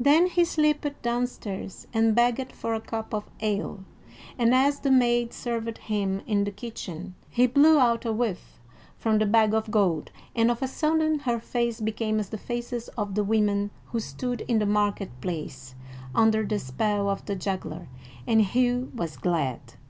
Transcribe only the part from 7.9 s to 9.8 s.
a whiff from the bag of